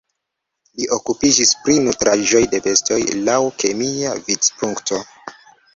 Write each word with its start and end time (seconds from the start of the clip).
Li 0.79 0.87
okupiĝis 0.95 1.51
pri 1.67 1.75
nutraĵoj 1.89 2.43
de 2.55 2.63
bestoj 2.69 2.99
laŭ 3.29 3.39
kemia 3.65 4.19
vidpunkto. 4.27 5.07